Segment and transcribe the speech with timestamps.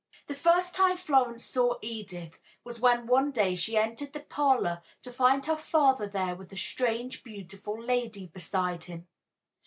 [0.25, 5.13] The first time Florence saw Edith was when one day she entered the parlor to
[5.13, 9.07] find her father there with a strange, beautiful lady beside him.